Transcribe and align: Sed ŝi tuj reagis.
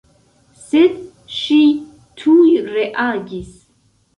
Sed 0.61 0.95
ŝi 1.35 1.59
tuj 2.23 2.49
reagis. 2.79 3.53